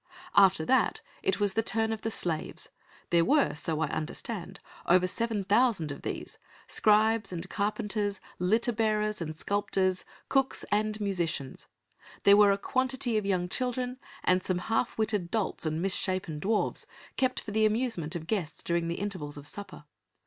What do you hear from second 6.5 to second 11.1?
scribes and carpenters, litter bearers and sculptors, cooks and